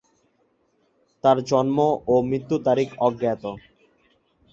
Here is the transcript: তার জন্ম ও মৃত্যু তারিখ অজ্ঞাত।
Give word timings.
তার 1.23 1.37
জন্ম 1.49 1.77
ও 2.07 2.15
মৃত্যু 2.29 2.55
তারিখ 2.67 2.89
অজ্ঞাত। 2.99 3.43